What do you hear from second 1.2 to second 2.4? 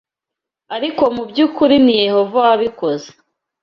by’ukuri ni Yehova